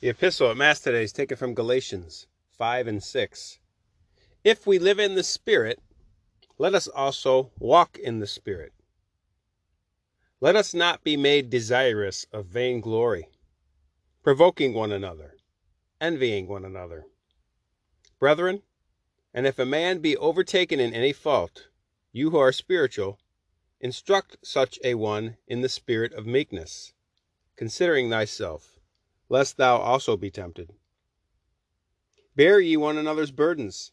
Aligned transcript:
The 0.00 0.10
epistle 0.10 0.48
at 0.48 0.56
Mass 0.56 0.78
today 0.78 1.02
is 1.02 1.12
taken 1.12 1.36
from 1.36 1.54
Galatians 1.54 2.28
5 2.56 2.86
and 2.86 3.02
6. 3.02 3.58
If 4.44 4.64
we 4.64 4.78
live 4.78 5.00
in 5.00 5.16
the 5.16 5.24
Spirit, 5.24 5.80
let 6.56 6.72
us 6.72 6.86
also 6.86 7.50
walk 7.58 7.98
in 7.98 8.20
the 8.20 8.26
Spirit. 8.28 8.72
Let 10.40 10.54
us 10.54 10.72
not 10.72 11.02
be 11.02 11.16
made 11.16 11.50
desirous 11.50 12.28
of 12.32 12.46
vainglory, 12.46 13.26
provoking 14.22 14.72
one 14.72 14.92
another, 14.92 15.34
envying 16.00 16.46
one 16.46 16.64
another. 16.64 17.06
Brethren, 18.20 18.62
and 19.34 19.48
if 19.48 19.58
a 19.58 19.66
man 19.66 19.98
be 19.98 20.16
overtaken 20.16 20.78
in 20.78 20.94
any 20.94 21.12
fault, 21.12 21.66
you 22.12 22.30
who 22.30 22.38
are 22.38 22.52
spiritual, 22.52 23.18
instruct 23.80 24.36
such 24.44 24.78
a 24.84 24.94
one 24.94 25.38
in 25.48 25.62
the 25.62 25.68
spirit 25.68 26.12
of 26.12 26.24
meekness, 26.24 26.92
considering 27.56 28.08
thyself, 28.08 28.77
lest 29.28 29.56
thou 29.56 29.76
also 29.76 30.16
be 30.16 30.30
tempted. 30.30 30.72
Bear 32.34 32.60
ye 32.60 32.76
one 32.76 32.96
another's 32.96 33.30
burdens, 33.30 33.92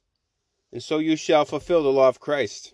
and 0.72 0.84
so 0.84 1.00
you 1.00 1.16
shall 1.16 1.46
fulfill 1.46 1.84
the 1.84 1.92
law 1.92 2.08
of 2.08 2.20
Christ. 2.20 2.73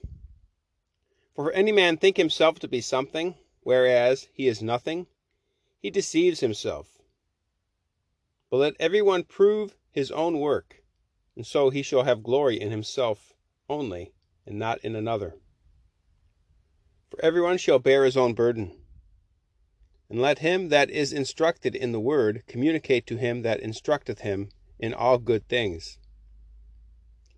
For 1.34 1.50
if 1.50 1.58
any 1.58 1.72
man 1.72 1.98
think 1.98 2.18
himself 2.18 2.60
to 2.60 2.68
be 2.68 2.82
something, 2.82 3.36
whereas 3.62 4.28
he 4.34 4.48
is 4.48 4.62
nothing, 4.62 5.08
he 5.80 5.90
deceives 5.90 6.42
himself. 6.42 7.02
But 8.50 8.58
let 8.58 8.76
every 8.80 9.02
one 9.02 9.24
prove 9.24 9.78
his 9.92 10.12
own 10.12 10.40
work, 10.40 10.84
and 11.36 11.48
so 11.48 11.70
he 11.70 11.82
shall 11.82 12.04
have 12.04 12.22
glory 12.22 12.60
in 12.60 12.70
himself 12.70 13.34
only, 13.70 14.12
and 14.46 14.60
not 14.60 14.80
in 14.80 14.96
another. 14.96 15.36
For 17.10 17.24
everyone 17.24 17.58
shall 17.58 17.80
bear 17.80 18.04
his 18.04 18.18
own 18.18 18.34
burden. 18.34 18.81
And 20.12 20.22
let 20.22 20.40
him 20.40 20.68
that 20.68 20.90
is 20.90 21.14
instructed 21.14 21.74
in 21.74 21.94
the 21.94 22.00
word 22.00 22.44
communicate 22.46 23.08
to 23.08 23.16
him 23.16 23.44
that 23.44 23.62
instructeth 23.62 24.20
him 24.20 24.50
in 24.78 24.94
all 24.94 25.18
good 25.18 25.48
things. 25.48 26.00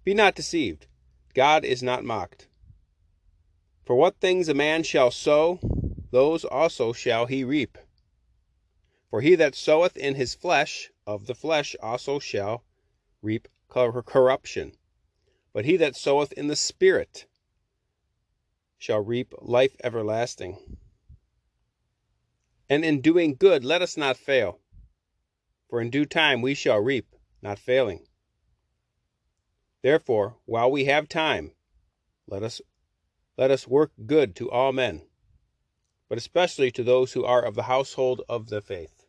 Be 0.04 0.16
not 0.16 0.34
deceived, 0.34 0.88
God 1.36 1.64
is 1.66 1.84
not 1.84 2.04
mocked. 2.04 2.48
For 3.86 3.96
what 3.96 4.20
things 4.20 4.50
a 4.50 4.56
man 4.56 4.82
shall 4.82 5.12
sow, 5.12 5.60
those 6.10 6.44
also 6.44 6.94
shall 6.94 7.28
he 7.28 7.44
reap. 7.44 7.78
For 9.12 9.22
he 9.22 9.36
that 9.36 9.54
soweth 9.54 9.96
in 9.96 10.16
his 10.16 10.34
flesh, 10.34 10.90
of 11.06 11.28
the 11.28 11.36
flesh 11.36 11.76
also 11.80 12.18
shall 12.18 12.64
reap 13.22 13.48
corruption. 13.70 14.72
But 15.54 15.66
he 15.66 15.78
that 15.78 15.96
soweth 15.96 16.32
in 16.32 16.48
the 16.48 16.56
Spirit 16.56 17.28
shall 18.80 19.02
reap 19.02 19.32
life 19.44 19.76
everlasting. 19.84 20.80
And 22.74 22.84
in 22.84 23.02
doing 23.02 23.36
good, 23.36 23.64
let 23.64 23.84
us 23.84 23.98
not 23.98 24.18
fail, 24.18 24.60
for 25.70 25.80
in 25.80 25.92
due 25.92 26.08
time 26.08 26.42
we 26.42 26.56
shall 26.56 26.80
reap, 26.80 27.06
not 27.40 27.60
failing. 27.60 28.08
Therefore, 29.84 30.38
while 30.46 30.72
we 30.72 30.86
have 30.86 31.08
time, 31.08 31.52
let 32.26 32.42
us 32.42 32.62
let 33.38 33.52
us 33.52 33.68
work 33.68 33.92
good 34.08 34.36
to 34.38 34.50
all 34.50 34.72
men, 34.72 35.04
but 36.10 36.18
especially 36.18 36.72
to 36.72 36.84
those 36.84 37.14
who 37.14 37.24
are 37.24 37.44
of 37.44 37.54
the 37.54 37.70
household 37.70 38.24
of 38.28 38.48
the 38.48 38.60
faith. 38.60 39.06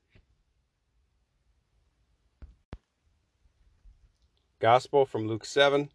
Gospel 4.58 5.06
from 5.06 5.26
Luke 5.26 5.46
7. 5.46 5.88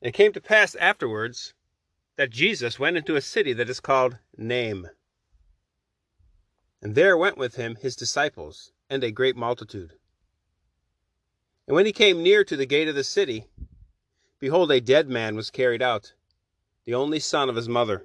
It 0.00 0.14
came 0.14 0.32
to 0.32 0.40
pass 0.40 0.74
afterwards 0.74 1.54
that 2.16 2.30
Jesus 2.30 2.80
went 2.80 2.96
into 2.96 3.14
a 3.14 3.20
city 3.20 3.52
that 3.52 3.70
is 3.70 3.78
called 3.78 4.18
Nain. 4.36 4.90
And 6.84 6.94
there 6.94 7.16
went 7.16 7.38
with 7.38 7.54
him 7.54 7.76
his 7.76 7.96
disciples, 7.96 8.70
and 8.90 9.02
a 9.02 9.10
great 9.10 9.36
multitude. 9.36 9.94
And 11.66 11.74
when 11.74 11.86
he 11.86 11.92
came 11.92 12.22
near 12.22 12.44
to 12.44 12.58
the 12.58 12.66
gate 12.66 12.88
of 12.88 12.94
the 12.94 13.02
city, 13.02 13.46
behold, 14.38 14.70
a 14.70 14.82
dead 14.82 15.08
man 15.08 15.34
was 15.34 15.50
carried 15.50 15.80
out, 15.80 16.12
the 16.84 16.92
only 16.92 17.20
son 17.20 17.48
of 17.48 17.56
his 17.56 17.70
mother, 17.70 18.04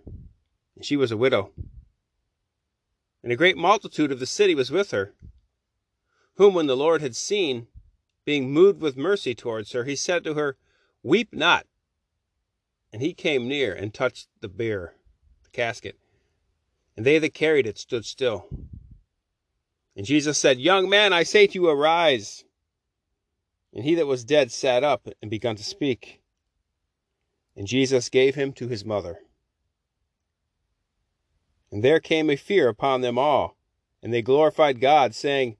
and 0.78 0.85
she 0.85 0.95
was 0.95 1.12
a 1.12 1.17
widow. 1.17 1.51
And 3.22 3.34
a 3.34 3.35
great 3.35 3.57
multitude 3.57 4.13
of 4.13 4.22
the 4.22 4.25
city 4.25 4.56
was 4.56 4.72
with 4.72 4.91
her, 4.91 5.13
whom 6.35 6.53
when 6.53 6.67
the 6.67 6.78
Lord 6.78 7.01
had 7.01 7.17
seen, 7.17 7.67
being 8.23 8.50
moved 8.50 8.79
with 8.79 8.96
mercy 8.96 9.35
towards 9.35 9.73
her, 9.73 9.84
he 9.84 9.97
said 9.97 10.23
to 10.23 10.35
her, 10.35 10.56
Weep 11.03 11.34
not. 11.34 11.66
And 12.94 13.01
he 13.01 13.13
came 13.13 13.46
near 13.46 13.73
and 13.73 13.94
touched 13.94 14.29
the 14.40 14.47
bier, 14.47 14.94
the 15.44 15.50
casket. 15.50 16.00
And 16.96 17.06
they 17.06 17.19
that 17.19 17.34
carried 17.34 17.67
it 17.67 17.78
stood 17.78 18.06
still. 18.06 18.47
And 19.99 20.07
Jesus 20.07 20.37
said, 20.37 20.61
Young 20.61 20.87
man, 20.87 21.11
I 21.11 21.23
say 21.23 21.45
to 21.45 21.53
you, 21.55 21.67
arise. 21.67 22.45
And 23.73 23.83
he 23.83 23.95
that 23.95 24.07
was 24.07 24.23
dead 24.23 24.49
sat 24.49 24.81
up 24.81 25.09
and 25.21 25.29
began 25.29 25.57
to 25.57 25.63
speak. 25.63 26.21
And 27.57 27.67
Jesus 27.67 28.07
gave 28.07 28.33
him 28.33 28.53
to 28.53 28.69
his 28.69 28.85
mother. 28.85 29.19
And 31.69 31.83
there 31.83 31.99
came 31.99 32.29
a 32.29 32.37
fear 32.37 32.69
upon 32.69 33.01
them 33.01 33.17
all, 33.17 33.57
and 34.01 34.13
they 34.13 34.21
glorified 34.21 34.79
God, 34.79 35.13
saying, 35.13 35.57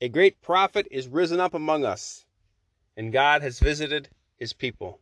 A 0.00 0.08
great 0.08 0.40
prophet 0.40 0.86
is 0.92 1.08
risen 1.08 1.40
up 1.40 1.52
among 1.52 1.84
us, 1.84 2.24
and 2.96 3.12
God 3.12 3.42
has 3.42 3.58
visited 3.58 4.10
his 4.38 4.52
people. 4.52 5.00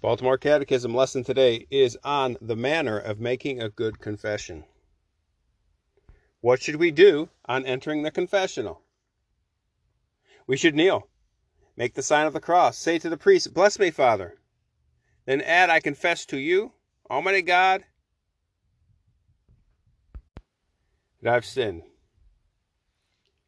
Baltimore 0.00 0.38
Catechism 0.38 0.94
lesson 0.94 1.24
today 1.24 1.66
is 1.72 1.98
on 2.04 2.36
the 2.40 2.54
manner 2.54 2.96
of 2.96 3.18
making 3.18 3.60
a 3.60 3.68
good 3.68 3.98
confession. 3.98 4.64
What 6.40 6.62
should 6.62 6.76
we 6.76 6.92
do 6.92 7.30
on 7.46 7.66
entering 7.66 8.04
the 8.04 8.12
confessional? 8.12 8.82
We 10.46 10.56
should 10.56 10.76
kneel, 10.76 11.08
make 11.76 11.94
the 11.94 12.02
sign 12.02 12.28
of 12.28 12.32
the 12.32 12.40
cross, 12.40 12.78
say 12.78 13.00
to 13.00 13.08
the 13.08 13.16
priest, 13.16 13.52
Bless 13.52 13.76
me, 13.80 13.90
Father. 13.90 14.38
Then 15.26 15.40
add, 15.40 15.68
I 15.68 15.80
confess 15.80 16.24
to 16.26 16.38
you, 16.38 16.74
Almighty 17.10 17.42
God, 17.42 17.82
that 21.22 21.34
I've 21.34 21.44
sinned. 21.44 21.82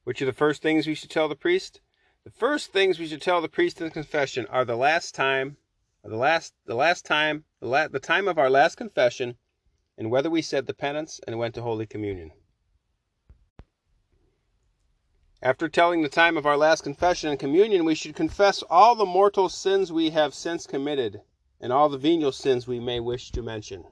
Which 0.02 0.20
are 0.20 0.26
the 0.26 0.32
first 0.32 0.62
things 0.62 0.88
we 0.88 0.96
should 0.96 1.10
tell 1.10 1.28
the 1.28 1.36
priest? 1.36 1.80
The 2.24 2.30
first 2.30 2.72
things 2.72 2.98
we 2.98 3.06
should 3.06 3.22
tell 3.22 3.40
the 3.40 3.48
priest 3.48 3.80
in 3.80 3.90
confession 3.90 4.46
are 4.46 4.64
the 4.64 4.76
last 4.76 5.14
time 5.14 5.56
the 6.02 6.16
last 6.16 6.54
the 6.64 6.74
last 6.74 7.04
time 7.04 7.44
the, 7.60 7.66
la- 7.66 7.88
the 7.88 8.00
time 8.00 8.26
of 8.26 8.38
our 8.38 8.50
last 8.50 8.76
confession 8.76 9.36
and 9.98 10.10
whether 10.10 10.30
we 10.30 10.40
said 10.40 10.66
the 10.66 10.74
penance 10.74 11.20
and 11.26 11.38
went 11.38 11.54
to 11.54 11.62
holy 11.62 11.86
communion. 11.86 12.30
After 15.42 15.68
telling 15.68 16.02
the 16.02 16.08
time 16.08 16.36
of 16.36 16.46
our 16.46 16.56
last 16.56 16.82
confession 16.82 17.30
and 17.30 17.38
communion 17.38 17.84
we 17.84 17.94
should 17.94 18.14
confess 18.14 18.62
all 18.70 18.94
the 18.94 19.06
mortal 19.06 19.48
sins 19.48 19.92
we 19.92 20.10
have 20.10 20.34
since 20.34 20.66
committed 20.66 21.20
and 21.60 21.72
all 21.72 21.88
the 21.88 21.98
venial 21.98 22.32
sins 22.32 22.66
we 22.66 22.80
may 22.80 23.00
wish 23.00 23.30
to 23.32 23.42
mention. 23.42 23.84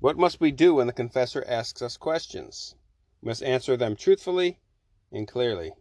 What 0.00 0.18
must 0.18 0.40
we 0.40 0.50
do 0.50 0.74
when 0.74 0.88
the 0.88 0.92
confessor 0.92 1.44
asks 1.46 1.80
us 1.80 1.96
questions? 1.96 2.74
We 3.20 3.28
must 3.28 3.44
answer 3.44 3.76
them 3.76 3.94
truthfully 3.94 4.58
and 5.12 5.28
clearly 5.28 5.72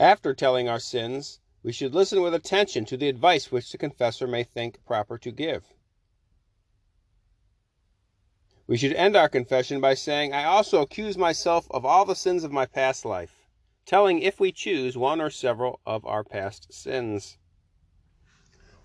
after 0.00 0.32
telling 0.32 0.66
our 0.66 0.80
sins, 0.80 1.40
we 1.62 1.72
should 1.72 1.94
listen 1.94 2.22
with 2.22 2.32
attention 2.32 2.86
to 2.86 2.96
the 2.96 3.08
advice 3.08 3.52
which 3.52 3.70
the 3.70 3.76
confessor 3.76 4.26
may 4.26 4.42
think 4.42 4.82
proper 4.86 5.18
to 5.18 5.30
give. 5.30 5.62
We 8.66 8.78
should 8.78 8.94
end 8.94 9.14
our 9.14 9.28
confession 9.28 9.78
by 9.78 9.92
saying, 9.94 10.32
I 10.32 10.44
also 10.44 10.80
accuse 10.80 11.18
myself 11.18 11.66
of 11.70 11.84
all 11.84 12.06
the 12.06 12.14
sins 12.14 12.44
of 12.44 12.52
my 12.52 12.64
past 12.64 13.04
life, 13.04 13.46
telling, 13.84 14.22
if 14.22 14.40
we 14.40 14.52
choose, 14.52 14.96
one 14.96 15.20
or 15.20 15.28
several 15.28 15.80
of 15.84 16.06
our 16.06 16.24
past 16.24 16.72
sins. 16.72 17.36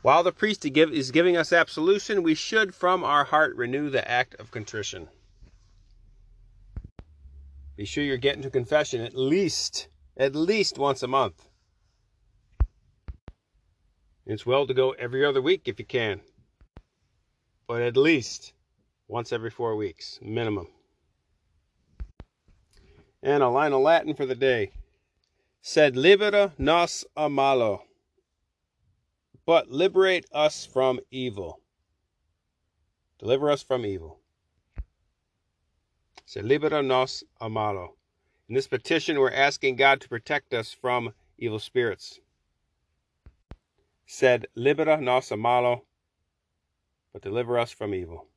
While 0.01 0.23
the 0.23 0.33
priest 0.33 0.65
is 0.65 1.11
giving 1.11 1.37
us 1.37 1.53
absolution, 1.53 2.23
we 2.23 2.35
should 2.35 2.75
from 2.75 3.05
our 3.05 3.23
heart 3.23 3.55
renew 3.55 3.89
the 3.89 4.09
act 4.09 4.35
of 4.35 4.51
contrition. 4.51 5.07
Be 7.77 7.85
sure 7.85 8.03
you're 8.03 8.17
getting 8.17 8.41
to 8.41 8.49
confession 8.49 9.01
at 9.01 9.15
least 9.15 9.87
at 10.17 10.35
least 10.35 10.77
once 10.77 11.03
a 11.03 11.07
month. 11.07 11.47
It's 14.25 14.45
well 14.45 14.65
to 14.65 14.73
go 14.73 14.91
every 14.91 15.25
other 15.25 15.41
week 15.41 15.63
if 15.65 15.77
you 15.77 15.85
can, 15.85 16.21
but 17.67 17.81
at 17.81 17.97
least 17.97 18.53
once 19.07 19.31
every 19.31 19.51
four 19.51 19.75
weeks, 19.75 20.19
minimum. 20.21 20.67
And 23.21 23.43
a 23.43 23.49
line 23.49 23.73
of 23.73 23.81
Latin 23.81 24.15
for 24.15 24.25
the 24.25 24.35
day. 24.35 24.71
Sed 25.61 25.95
libera 25.95 26.53
nos 26.57 27.05
a 27.17 27.29
malo, 27.29 27.83
but 29.45 29.71
liberate 29.71 30.25
us 30.31 30.65
from 30.65 30.99
evil. 31.09 31.59
Deliver 33.19 33.49
us 33.49 33.63
from 33.63 33.85
evil. 33.85 34.19
Sed 36.25 36.45
libera 36.45 36.83
nos 36.83 37.23
a 37.41 37.49
malo. 37.49 37.95
In 38.47 38.53
this 38.53 38.67
petition, 38.67 39.19
we're 39.19 39.31
asking 39.31 39.75
God 39.75 40.01
to 40.01 40.09
protect 40.09 40.53
us 40.53 40.71
from 40.71 41.13
evil 41.37 41.59
spirits. 41.59 42.19
Sed, 44.05 44.47
Libera 44.55 45.01
nos 45.01 45.31
malo, 45.31 45.83
but 47.11 47.23
deliver 47.23 47.57
us 47.57 47.71
from 47.71 47.95
evil. 47.95 48.27